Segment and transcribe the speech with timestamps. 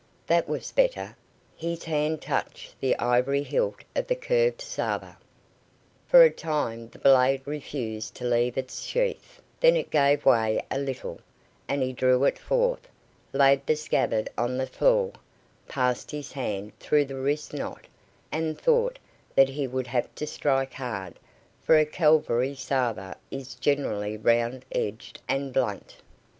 [0.25, 1.15] That was better!
[1.55, 5.15] His hand touched the ivory hilt of the curved sabre.
[6.07, 10.79] For a time the blade refused to leave its sheath; then it gave way a
[10.79, 11.19] little,
[11.67, 12.87] and he drew it forth,
[13.31, 15.11] laid the scabbard on the floor,
[15.67, 17.85] passed his hand through the wrist knot,
[18.31, 18.97] and thought
[19.35, 21.19] that he would have to strike hard,
[21.61, 25.97] for a cavalry sabre is generally round edged and blunt.